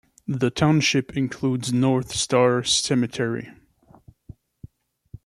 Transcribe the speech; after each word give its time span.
The 0.27 0.49
township 0.49 1.15
includes 1.15 1.71
North 1.71 2.11
Star 2.15 2.63
Cemetery. 2.63 3.51